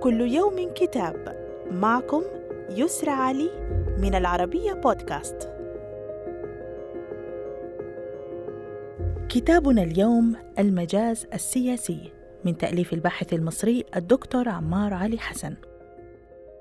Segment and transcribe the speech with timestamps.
[0.00, 1.36] كل يوم كتاب.
[1.70, 2.22] معكم
[2.70, 3.50] يسرى علي
[3.98, 5.50] من العربية بودكاست.
[9.28, 12.12] كتابنا اليوم المجاز السياسي
[12.44, 15.54] من تأليف الباحث المصري الدكتور عمار علي حسن.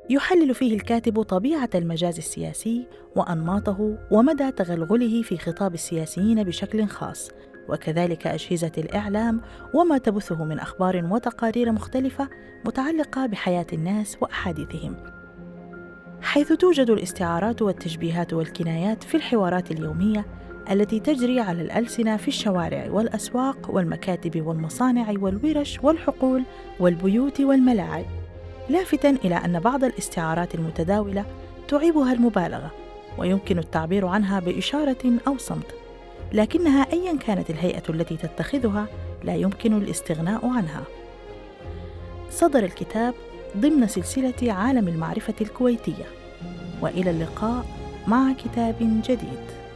[0.09, 7.31] يحلل فيه الكاتب طبيعة المجاز السياسي وأنماطه ومدى تغلغله في خطاب السياسيين بشكل خاص.
[7.69, 9.41] وكذلك أجهزة الإعلام
[9.73, 12.29] وما تبثه من أخبار وتقارير مختلفة
[12.65, 14.95] متعلقة بحياة الناس وأحاديثهم.
[16.21, 20.25] حيث توجد الاستعارات والتشبيهات والكنايات في الحوارات اليومية
[20.71, 26.43] التي تجري على الألسنة في الشوارع والأسواق والمكاتب والمصانع والورش والحقول
[26.79, 28.05] والبيوت والملاعب.
[28.69, 31.25] لافتا إلى أن بعض الاستعارات المتداولة
[31.67, 32.71] تعيبها المبالغة
[33.17, 35.86] ويمكن التعبير عنها بإشارة أو صمت.
[36.33, 38.87] لكنها ايا كانت الهيئة التي تتخذها
[39.23, 40.83] لا يمكن الاستغناء عنها.
[42.29, 43.13] صدر الكتاب
[43.57, 46.05] ضمن سلسلة عالم المعرفة الكويتية.
[46.81, 47.65] وإلى اللقاء
[48.07, 49.66] مع كتاب جديد.